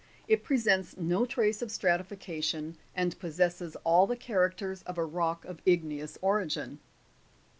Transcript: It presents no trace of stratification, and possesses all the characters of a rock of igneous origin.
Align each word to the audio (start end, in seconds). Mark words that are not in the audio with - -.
It 0.27 0.43
presents 0.43 0.97
no 0.97 1.27
trace 1.27 1.61
of 1.61 1.69
stratification, 1.69 2.75
and 2.95 3.19
possesses 3.19 3.75
all 3.83 4.07
the 4.07 4.15
characters 4.15 4.81
of 4.87 4.97
a 4.97 5.05
rock 5.05 5.45
of 5.45 5.61
igneous 5.63 6.17
origin. 6.23 6.79